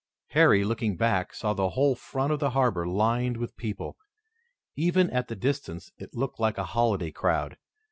Harry, 0.29 0.63
looking 0.63 0.97
back, 0.97 1.31
saw 1.31 1.53
the 1.53 1.69
whole 1.69 1.93
front 1.93 2.33
of 2.33 2.39
the 2.39 2.49
harbor 2.49 2.87
lined 2.87 3.37
with 3.37 3.55
people. 3.55 3.97
Even 4.75 5.11
at 5.11 5.27
the 5.27 5.35
distance 5.35 5.91
it 5.99 6.15
looked 6.15 6.39
like 6.39 6.57
a 6.57 6.63
holiday 6.73 7.11
crowd. 7.11 7.55